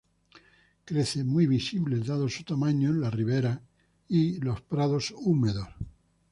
Crecen 0.83 1.27
muy 1.27 1.45
visibles, 1.45 2.07
dado 2.07 2.27
su 2.27 2.43
tamaño, 2.43 2.89
en 2.89 3.01
las 3.01 3.13
riveras 3.13 3.59
y 4.09 4.39
los 4.39 4.59
prados 4.59 5.11
húmedos. 5.15 5.67